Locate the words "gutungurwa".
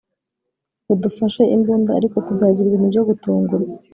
3.09-3.67